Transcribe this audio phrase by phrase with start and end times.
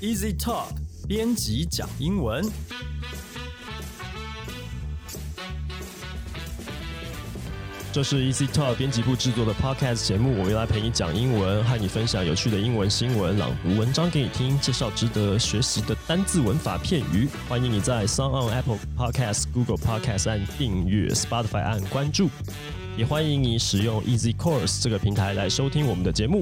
[0.00, 0.68] Easy Talk
[1.06, 2.42] 编辑讲英文。
[7.92, 17.28] 这是 Easy Talk 编辑部制作的 Podcast 节目，我们来陪你讲英文，和你分享有趣的英文新闻，朗读文章给你听，介绍值得学习的单字、文法、片语。
[17.46, 22.30] 欢迎你在 s o n g on Apple Podcast、Google Podcast 按订阅，Spotify 按关注，
[22.96, 26.40] 也欢迎你使用 Easy Course 这个平台来收听我们的节目。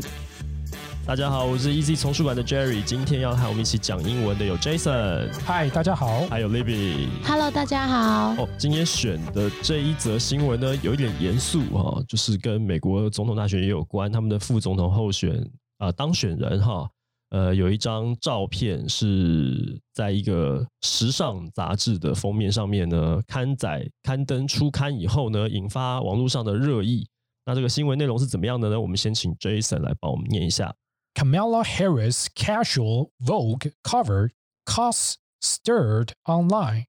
[1.08, 6.26] 大家好，我是 Easy 丛书馆的 Jerry，今天要和我们一起讲英文的有 Jason，嗨，大家好。
[6.28, 7.08] 还有 Libby。
[7.24, 8.42] Hello，大家好。
[8.42, 14.12] 哦，今天选的这一则新闻呢，有一点严肃哈，就是跟美国总统大选也有关。
[14.12, 15.40] 他们的副总统候选
[15.78, 16.86] 啊、呃当选人哈，
[17.30, 27.08] 呃，有一张照片是在一个时尚杂志的封面上面呢刊载刊登出刊以后呢，引发网络上的热议。
[27.46, 28.78] 那这个新闻内容是怎么样的呢？
[28.78, 30.70] 我们先请 Jason 来帮我们念一下。
[31.17, 34.31] Kamala Harris casual Vogue cover
[34.65, 36.85] costs stirred online.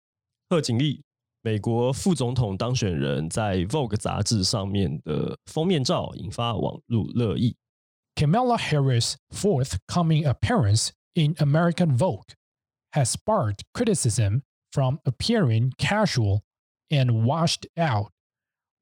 [0.48, 1.04] 贺锦丽，
[1.42, 7.56] 美国副总统当选人，在 Vogue 杂志上面的封面照引发网络热议。
[8.14, 12.34] Kamala Harris' forthcoming appearance in American Vogue
[12.92, 16.42] has sparked criticism from appearing casual
[16.90, 18.12] and washed out,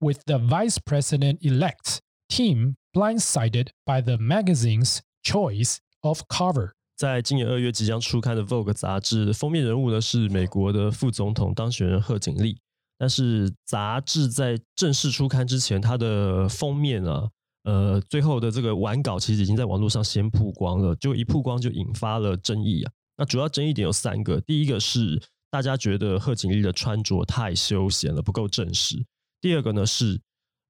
[0.01, 6.72] with the vice president elect's team blindsided by the magazine's choice of cover.
[6.96, 12.58] 在今年二月即将出刊的 Vogue 杂志封面人物呢是美国的副总统当选人贺锦丽，
[12.98, 17.30] 但是杂志在正式出刊之前，它的封面啊，
[17.66, 22.92] 呃，最后的这个完稿其实已经在网络上先曝光了，就一曝光就引发了争议啊。
[23.18, 28.98] 那主要争议点有三个，第一个是大家觉得贺锦丽的穿着太休闲了，不够正式；
[29.40, 30.20] 第二个呢是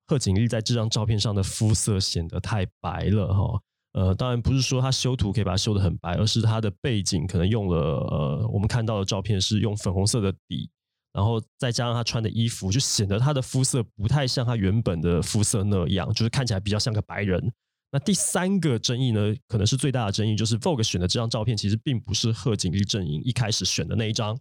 [0.08, 3.62] 贺锦丽在这张照片上的肤色显得太白了哈。
[3.98, 10.70] 呃，当然不是说他修图可以把它修得很白，而是他的背景可能用了呃，我们看到的照片是用粉红色的底，
[11.14, 17.52] 然后再加上他穿的衣服，就显得他的肤色不太像他原本的肤色那样，就是看起来比较像个白人。
[17.92, 24.38] 那第三个争议呢，可能是最大的争议，就是 Vogue 选的这张照片其实并不是贺锦丽阵营一开始选的那一张。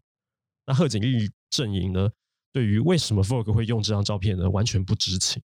[0.67, 2.11] 那贺锦丽阵营呢，
[2.53, 5.41] 对于为什么 Vogue 会用这张照片呢，完全不知情。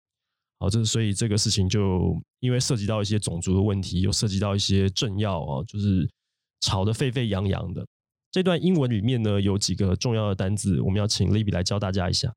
[0.60, 6.08] 好，这所以这个事情就因为涉及到一些种族的问题，又涉及到一些政要啊，就是
[6.60, 7.84] 吵得沸沸扬扬的。
[8.30, 12.34] 这段英文里面呢，有几个重要的单字，我们要请 Libby 来教大家一下。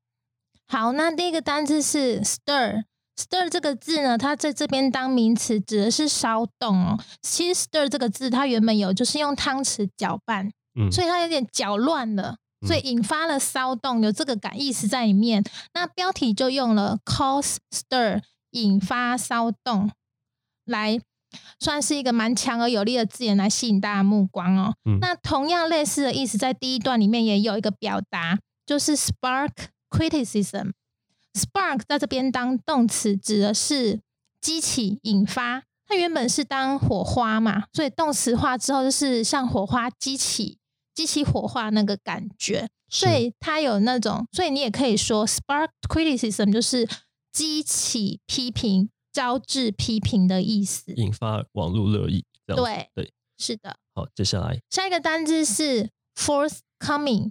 [0.66, 2.84] 好，那第一个单字是 stir。
[3.16, 6.98] stir 这个字呢，它在这边当名词，指的是烧动哦。
[7.22, 15.44] 其实 stir 这个字，它原本有就是用汤匙搅拌，嗯，所以它有点搅乱了，所以引发了骚动，有这个感意思在里面。
[15.74, 19.90] 那标题就用了 cause stir，引发骚动，
[20.64, 21.00] 来
[21.58, 24.74] 算是一个蛮强而有力的字眼来吸引大家目光哦。
[24.84, 29.50] 嗯那同样类似的意思，在第一段里面也有一个表达，就是 spark
[29.90, 30.72] criticism。
[31.34, 34.00] spark 在这边当动词，指的是
[34.40, 35.64] 激起、引发。
[35.86, 40.56] 它原本是当火花嘛，所以动词化之后就是像火花激起、
[40.94, 46.88] 激起火花那个感觉，所以它有那种，所以你也可以说 spark criticism 就是
[47.32, 50.92] 激起批评、招致批评的意思。
[50.94, 52.24] 引发网络热议。
[52.46, 53.76] 对对，是的。
[53.94, 57.30] 好，接下来下一个单字是 forthcoming。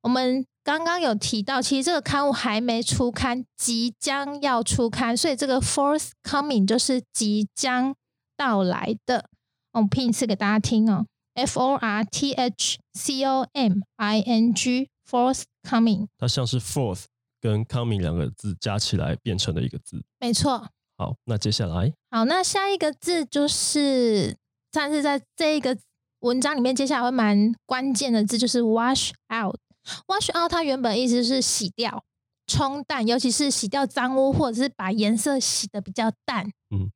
[0.00, 7.94] 我们刚刚有提到，其实这个刊物还没出刊，即将要出刊，所以这个 forthcoming 就是即将
[8.36, 9.28] 到来的。
[9.72, 17.04] 我们拼一次给大家听哦，f o r t h c o m i n g forthcoming，它像是 fourth
[17.40, 20.02] 跟 coming 两个字加起来变成的一个字。
[20.18, 20.68] 没错。
[20.96, 24.36] 好，那接下来好，那下一个字就是，
[24.70, 25.76] 但是在这一个
[26.20, 29.56] 文章里面，接下来会蛮关键的字就是 wash out。
[30.06, 32.04] wash out 它原本意思是洗掉、
[32.46, 36.90] 冲淡，尤其是洗掉脏污，或者是把颜色洗的比较淡，嗯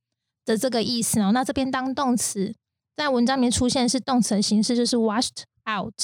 [0.44, 1.32] 的这个意思哦。
[1.32, 2.54] 那这边当动词，
[2.98, 5.95] 在文章里面出现是动词的形式，就是 washed out。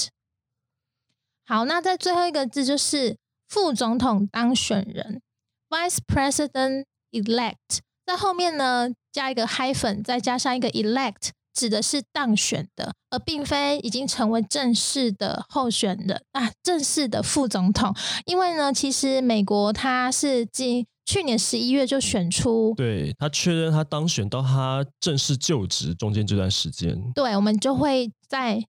[1.45, 3.17] 好，那在最后一个字就是
[3.49, 5.21] 副总统当选人
[5.67, 7.79] （Vice President Elect）。
[8.05, 17.93] 在后面呢加一个 hyphen，再加上一个 elect，指的是当选的，而并非已经成为正式的候选人啊，正式的副总统。
[18.25, 28.59] 因为呢，其实美国它是今去年十一月就选出，对他确认他当选到他正式就职中间这段时间，对，我们就会在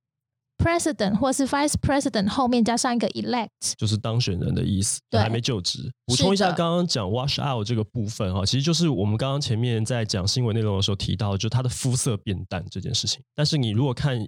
[0.59, 3.49] president 或是 vice president 后面加上一个 elect。
[3.77, 5.91] 就是当选人的意思，对还没就职。
[6.07, 13.23] 补充一下，刚刚讲 wash out 这个部分哈，其实就是我们刚刚前面在讲新闻内容的时候提到，就他的肤色变淡这件事情。
[13.35, 14.19] 但是你如果看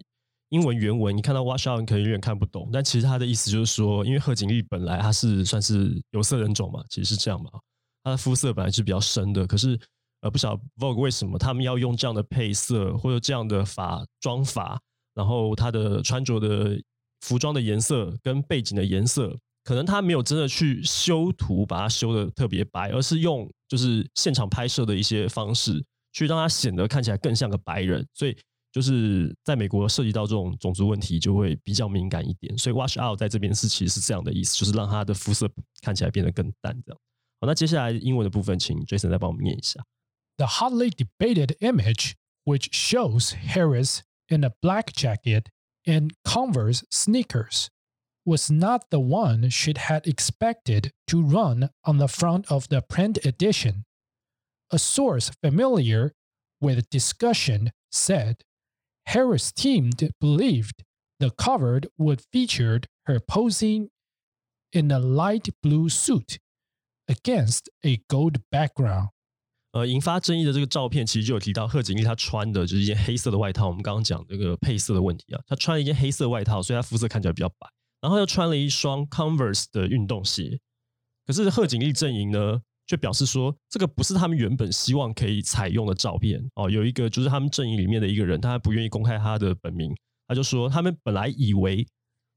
[0.51, 7.51] 英文原文你看到 wash out，你可能有点看不懂，但其实他的意思就是说，因为贺锦丽本来他是算是有色人种嘛，其实是这样嘛，
[8.05, 9.79] 他的肤色本来是比较深的，可是
[10.21, 14.81] 呃，不晓得 Vogue 为什么他们要用这样的配色或者这样的发妆法，
[15.15, 16.81] 然后他的穿着的
[17.21, 28.37] 服装的颜色跟背景的颜色，可能他没有真的去修图把它修的特别白，而是用就是现场拍摄的一些方式去让它显得看起来更像个白人，所以。
[28.71, 32.57] 就是在美国涉及到这种种族问题，就会比较敏感一点。
[32.59, 36.79] 所以 wash out 在这边是其实是这样的意思，就是让他的肤色看起来变得更淡。
[36.85, 37.01] 这样
[37.40, 39.84] 好，那接下来英文的部分，请 Jason 再帮我们念一下。
[40.38, 42.14] The hotly debated image,
[42.46, 45.48] which shows Harris in a black jacket
[45.86, 47.68] and Converse sneakers,
[48.26, 53.20] was not the one she'd had expected to run on the front of the print
[53.26, 53.84] edition.
[54.70, 56.14] A source familiar
[56.62, 58.44] with discussion said
[59.08, 60.84] Harris' team believed
[61.20, 63.90] the cover would feature her posing
[64.72, 66.40] in a light blue suit
[67.09, 69.09] against a gold background.
[69.73, 73.67] 呃，引发争议的这个照片，其实就有提到贺锦丽她穿的就是一件黑色的外套。
[73.69, 77.69] 我们刚刚讲这个配色的问题啊，她穿了一件黑色外套，所以她肤色看起来比较白。
[78.01, 80.59] 然后又穿了一双 Converse 的运动鞋。
[81.27, 86.71] 可是贺锦丽阵营呢，却表示说，这个不是他们原本希望可以采用的照片哦。
[86.71, 89.95] 有一个就是他们阵营里面的一个人，他不愿意公开他的本名，
[90.27, 91.87] 他就说他们本来以为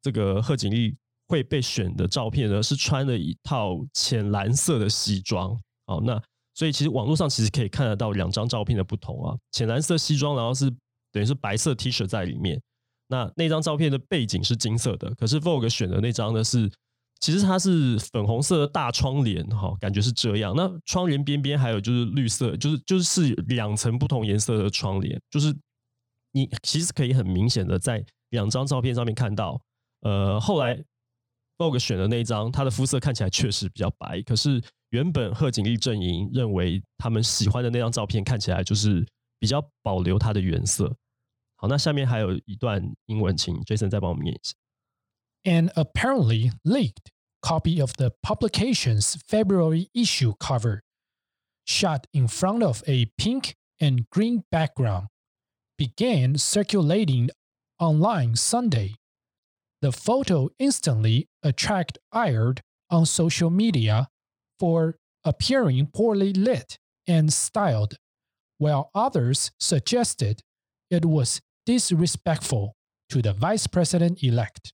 [0.01, 0.97] 这个贺锦丽
[1.31, 5.57] 会被选的照片呢，是穿了一套浅蓝色的西装。
[5.85, 6.21] 哦，那
[6.53, 10.69] 所以其实网络上其实可以看得到两张照片的不同啊，浅蓝色西装，然后是
[11.13, 12.61] 等于是白色 T 恤在里面。
[13.07, 16.69] 那那张照片的背景是金色的，可是 Vogue 选的那张呢是。
[17.23, 20.55] 其实它是粉红色的大窗帘，哈，感觉是这样。
[20.57, 25.55] 那窗帘边边还有就是绿色，就是就是是两层不同颜色的窗帘，就是
[26.31, 29.61] 你其实可以很明显的在两张照片上面看到。
[30.01, 30.83] 呃，后来
[31.60, 39.06] Vogue 选的那张，他的肤色看起来确实比较白，可是原本贺锦丽阵营认为他们喜欢的那张照片看起来就是
[39.38, 40.94] 比较保留它的原色。
[41.56, 44.54] 好，那下面还有一段英文，请 Jason 再帮我们念一下。
[45.44, 47.10] An apparently leaked
[47.40, 50.80] copy of the publication's February issue cover,
[51.64, 55.06] shot in front of a pink and green background,
[55.78, 57.30] began circulating
[57.78, 58.96] online Sunday.
[59.80, 62.54] The photo instantly attracted ire
[62.88, 64.08] on social media
[64.58, 67.96] for appearing poorly lit and styled,
[68.58, 70.40] while others suggested
[70.88, 72.72] it was disrespectful
[73.10, 74.70] to the vice president elect.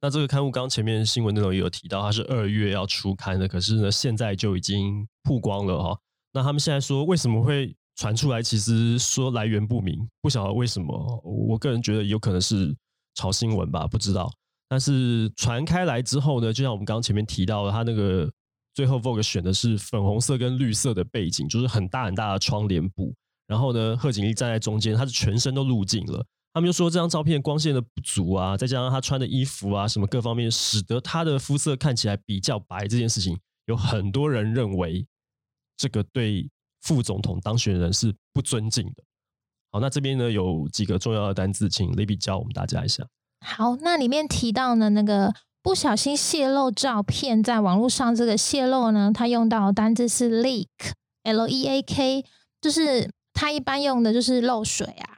[0.00, 5.98] 那这个刊物刚前面新闻内容也有提到，它是二月要出刊的，可是呢，现在就已经曝光了哈。
[6.32, 8.42] 那他们现在说为什么会传出来？
[8.42, 11.22] 其实说来源不明，不晓得为什么。
[11.24, 12.76] 我个人觉得有可能是
[13.17, 14.31] 炒新闻吧，不知道。
[14.69, 18.31] 但是传开来之后呢，就像我们刚刚前面提到的，他那个
[18.73, 23.13] 最后 Vogue 选的是粉红色跟绿色的背景，就是很大很大的窗帘布。
[23.47, 26.25] 然后呢，贺锦丽站在中间，她是全身都入镜了。
[26.53, 32.87] 他们就说这张照片光线的不足啊，再加上他穿的衣服啊，什么各方面，使得他的肤色看起来比较白。
[32.87, 33.37] 这件事情
[33.67, 35.05] 有很多人认为
[35.77, 36.49] 这个对
[36.81, 39.03] 副总统当选人是不尊敬的。
[39.71, 43.05] 好，那这边呢有几个重要的单字，请 Libby 教我们大家一下。
[43.45, 52.25] 好，那里面提到呢，那个不小心泄露照片在网络上，这个泄露呢，它用到的单字是 leak，L E A K，
[52.61, 55.17] 就是它一般用的就是漏水啊。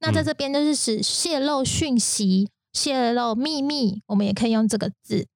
[0.00, 5.26] 那在这边就是指泄露讯息、泄露秘密，我们也可以用这个字。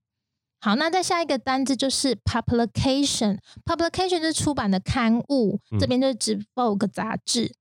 [0.61, 7.55] 好，那再下一个单字就是 publication，publication 是出版的刊物，这边就是指 Vogue 杂志。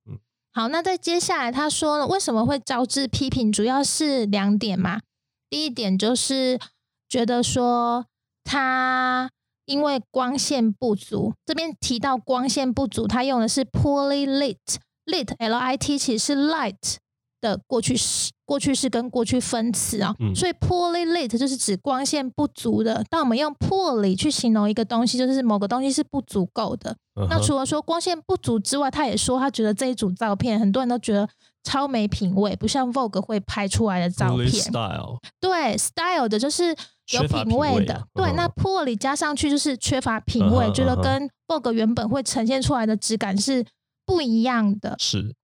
[0.51, 3.51] 好，那在接下来他说了，为什么会招致批评？
[3.51, 5.01] 主要是两点嘛。
[5.49, 6.59] 第一点就是
[7.07, 8.05] 觉得说
[8.43, 9.29] 他
[9.65, 14.57] 因为光线不足，这边提到光线不足，他用的是 poorly lit。
[15.05, 16.97] lit l i t 其实是 light
[17.41, 23.03] 的过去式，过去式跟过去分词啊，所以 poorly lit 就是指光线不足的。
[23.09, 26.95] 当我们用 poorly 去形容一个东西，就是某个东西是不足够的。
[27.29, 31.27] 那除了说光线不足之外，他也说他觉得这一组照片很多人都觉得
[31.63, 34.49] 超没品味，不像 Vogue 会拍出来的照片。
[34.49, 35.19] Style.
[35.39, 36.75] 对，style 的就是
[37.11, 38.05] 有品味的。
[38.13, 43.65] 对，那 poorly 加上去就是缺乏品味，觉得跟 Vogue 原本会呈现出来的质感是。
[44.05, 45.35] 不一样的是，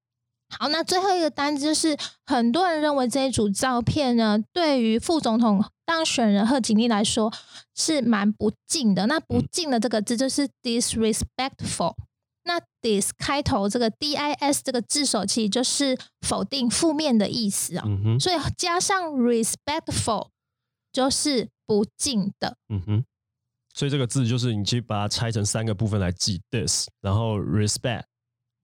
[0.49, 7.33] 好，那最后一个单子就是很多人认为这一组照片呢，对于副总统当选人贺锦丽来说
[7.75, 9.07] 是蛮不敬的。
[9.07, 11.95] 那不敬的这个字就是 disrespectful，
[12.43, 17.85] 那 dis 开头这个 dis 这个字首其实就是否定负面的意思啊、
[18.19, 20.29] 所以加上 respectful
[20.93, 22.57] 就是不敬的。
[22.69, 23.05] 嗯哼。
[23.73, 28.03] 所以这个字就是你去把它拆成三个部分来记，this，然后 respect，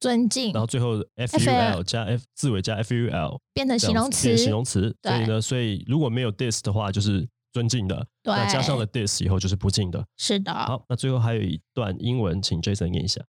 [0.00, 4.96] 尊敬然后最后 f u l 加 f 字尾加 f u l，变成这样形容词，子变形容词。
[5.00, 10.06] 对所以呢，所以如果没有 this 的话，就是尊敬的；对那加上了 this 以后，就是不敬的。
[10.18, 10.52] 是的。
[10.52, 13.24] 好，那最后还有一段英文，请 Jason 念一下。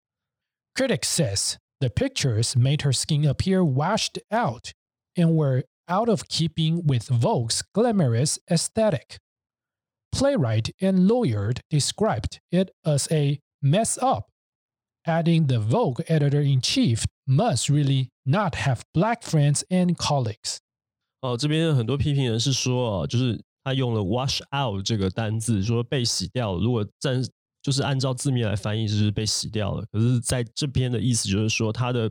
[0.74, 4.71] Critics says the pictures made her skin appear washed out
[5.15, 9.19] and were out of keeping with Vogue's glamorous aesthetic.
[10.12, 14.31] Playwright and lawyer described it as a mess up,
[15.04, 20.59] adding the Vogue editor in chief must really not have black friends and colleagues.
[21.21, 26.61] 哦，这边很多批评人是说，哦，就是他用了 wash out 这个单字，说被洗掉了。
[26.61, 27.23] 如果站
[27.62, 29.85] 就是按照字面来翻译，就是被洗掉了。
[29.92, 32.11] 可是在这边的意思就是说，他的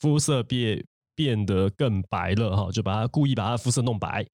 [0.00, 4.26] 肤色变变得更白了哈，就把他故意把他的肤色弄白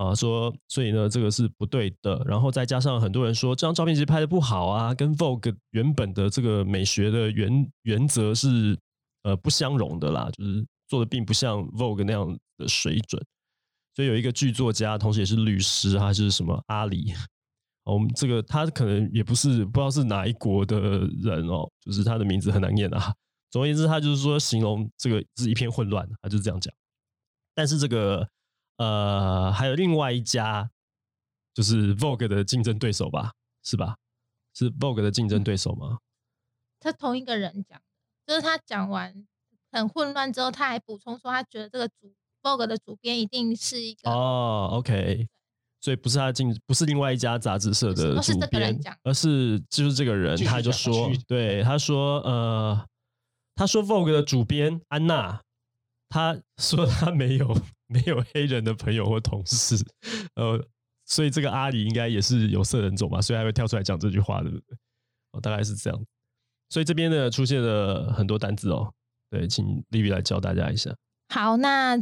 [0.00, 2.22] 啊，说所以呢，这个是不对的。
[2.24, 8.78] 然后再加上很多人说这张照片其实拍的不好啊，跟 Vogue 原本的这个美学的原原则是
[9.24, 13.22] 呃不相容的啦，就是做的并不像 Vogue 那样的水准。
[13.94, 17.12] 所以有一个剧作家，同时也是律师，他是什么阿里？
[17.84, 20.80] 我们这个他可能也不是不知道是哪一国的
[21.22, 23.12] 人哦，就是他的名字很难念啊。
[23.50, 26.72] 总而言之，他就是说形容这个是一片混乱，他就是这样讲。
[27.54, 28.26] 但是这个
[28.80, 30.70] 呃，还有另外一家
[31.52, 33.32] 就是 Vogue 的竞争对手吧，
[33.62, 33.96] 是吧？
[34.54, 35.98] 是 Vogue 的竞争对手吗？
[36.80, 37.78] 他同一个人讲，
[38.26, 39.26] 就是他讲完
[39.70, 45.28] 很混乱之后，他还补充说，他觉得这个主 Vogue 的主编一定是一个哦，OK，
[45.78, 52.86] 所以不是他进，不是另外一家杂志社的不是主编这个人讲，而是就是这个人，他就说，对，他说，呃，
[53.54, 55.42] 他说 Vogue 的主编安娜，
[56.10, 57.56] 他说他没有
[57.88, 59.76] 没有黑人的朋友或同事，
[60.34, 60.62] 呃，
[61.06, 64.76] 所以这个阿里应该也是有色人种吧，所以他会跳出来讲这句话，对不对？
[65.32, 66.04] 哦，大概是这样。
[66.68, 68.92] 所以这边呢出现了很多单字哦，
[69.30, 70.94] 对，请丽丽来教大家一下。
[71.28, 71.96] 好，那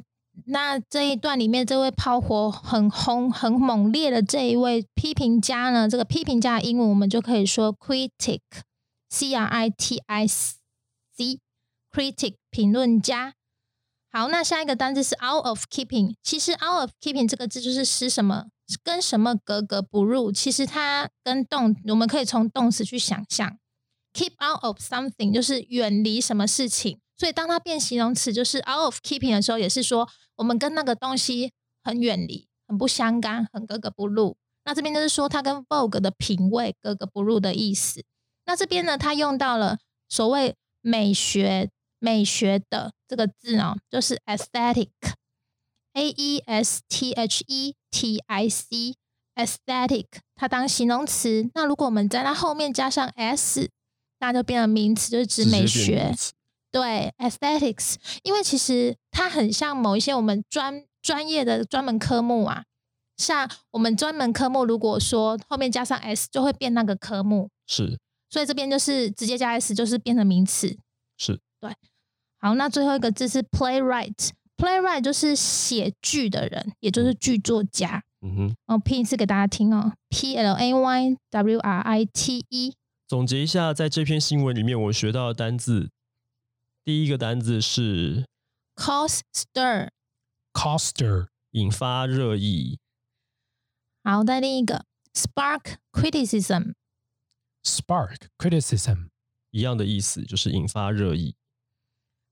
[0.46, 13.34] 那这一段里面，这位炮火很轰、很猛烈的这一位批评家呢，这个批评家的英文我们就可以说 critic，c r i t i c，critic 评论家。
[14.10, 16.14] 好，那下一个单字是 out of keeping。
[16.22, 18.46] 其实 out of keeping 这个字就是使什么
[18.82, 20.32] 跟什么格格不入。
[20.32, 23.58] 其实它跟动，我们可以从动词去想象。
[24.14, 31.52] keep out of something 就是远离什么事情，所以当它变形容词就是 out of keeping 的时候，也是说我们跟那个东西
[31.84, 34.36] 很远离、很不相干、很格格不入。
[34.64, 38.02] 那这边就是说它跟 Vogue 的品味格格不入的意思。
[38.46, 51.50] 那这边呢，它用到了所谓美学、美学的这个字呢，就是 aesthetic，a e s t h e t i c，aesthetic，它当形容词。
[51.54, 53.70] 那如果我们在它后面加上 s，
[54.20, 56.14] 那就变成名词，就是指美学
[56.70, 62.64] 对，aesthetics，因为其实它很像某一些我们专专业的专门科目啊，
[63.16, 67.98] 像我们专门科目，如果说后面加上 s，就会变那个科目，是。
[68.30, 70.76] 所以这边就是直接加 s，就是变成名词。
[71.16, 71.40] 是
[72.38, 78.04] 好，那最后一个字是 playwright，playwright 就是写剧的人，也就是剧作家。
[78.20, 78.56] 嗯哼。
[78.66, 82.74] 我，拼一次给大家听哦，p l a y w r i t e，
[83.06, 85.90] 总结一下，在这篇新闻里面我学到的单字，
[86.84, 88.24] 第一个单字是
[88.76, 89.88] cause stir。
[90.54, 92.80] Coster, 引发热议，
[94.02, 96.72] 好，再另一个 spark criticism。
[97.62, 99.10] spark criticism,
[99.52, 101.36] 一样的意思，就是引发热议，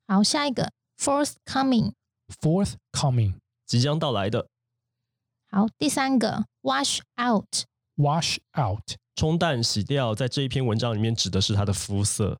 [0.08, 1.94] 好，下一个 forthcoming。
[2.42, 4.50] forthcoming, 即将到来的，
[5.50, 7.66] 好，第三个 wash out。
[7.98, 12.40] wash out, 冲淡、洗掉，在这一篇文章里面指的是他的肤色。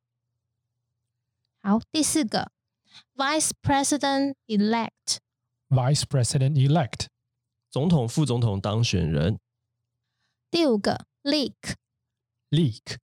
[1.62, 2.52] 好，第四个
[3.16, 5.20] vice president elect。
[5.70, 7.08] vice president elect,
[7.70, 9.40] 总统、副总统当选人
[10.50, 11.76] 第五个 leak。
[12.50, 12.98] leak,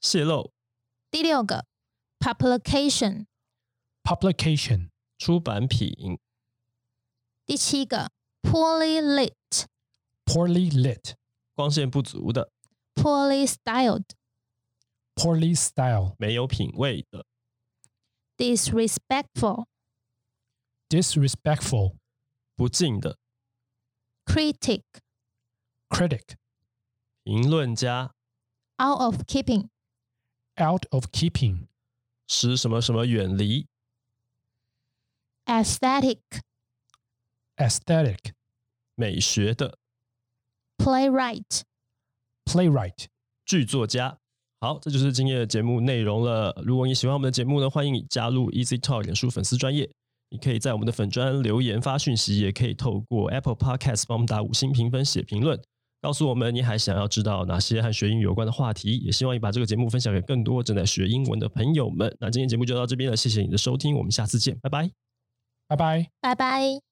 [0.00, 0.52] 泄露、
[1.10, 1.66] 第六个
[2.18, 3.26] publication。
[4.03, 6.19] Publication, 出版品、
[7.45, 9.65] 第七个 poorly lit。
[10.25, 11.15] poorly lit,
[11.55, 12.51] 光线不足的、
[12.95, 14.05] poorly styled。
[15.15, 17.25] poorly styled 没有品味的、
[18.37, 19.65] disrespectful。
[20.89, 21.95] disrespectful,
[22.55, 23.17] 不敬的、
[24.25, 24.83] critic。
[25.89, 26.35] critic,
[27.23, 28.13] 评论家、
[28.81, 29.69] out of keeping。
[30.57, 31.67] out of keeping,
[32.27, 33.70] 使什么什么远离。
[35.51, 36.21] Aesthetic
[37.57, 38.31] aesthetic,
[38.95, 39.77] 美学的
[40.77, 41.63] playwright
[42.45, 43.07] playwright.
[43.45, 44.17] 剧作家。
[44.61, 46.55] 好，这就是今天的节目内容了。
[46.65, 49.91] 如果你喜欢我们的节目呢，欢迎你加入 Easy Talk 脸书粉丝专业。
[50.29, 55.61] 你可以在我们的粉专留言发讯息，也可以透过 Apple Podcast 帮我们打五星评分、写评论，
[56.01, 58.99] 告诉我们你还想要知道哪些和学英语有关的话题。
[58.99, 62.15] 也希望你把这个节目分享给更多正在学英文的朋友们。
[62.21, 65.10] 那今天节目就到这边了，谢谢你的收听，我们下次见，拜拜。
[65.71, 66.11] 拜拜。
[66.19, 66.90] 拜拜。